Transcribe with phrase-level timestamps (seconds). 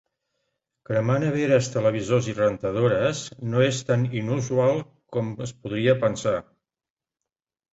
[0.89, 4.83] Cremar neveres, televisors i rentadores no és tan inusual
[5.17, 6.37] com es podria pensar.